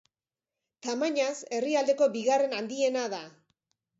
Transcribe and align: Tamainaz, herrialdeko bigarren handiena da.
Tamainaz, 0.85 1.33
herrialdeko 1.57 2.09
bigarren 2.17 2.57
handiena 2.61 3.07
da. 3.17 3.23